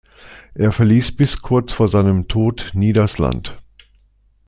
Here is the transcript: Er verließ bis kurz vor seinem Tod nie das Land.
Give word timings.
Er 0.55 0.71
verließ 0.71 1.15
bis 1.15 1.43
kurz 1.43 1.73
vor 1.73 1.87
seinem 1.87 2.27
Tod 2.27 2.71
nie 2.73 2.91
das 2.91 3.19
Land. 3.19 3.59